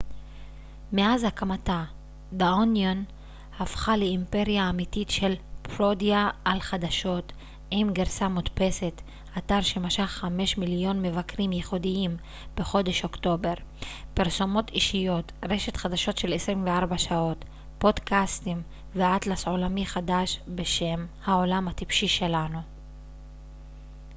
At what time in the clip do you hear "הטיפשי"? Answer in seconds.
21.67-22.07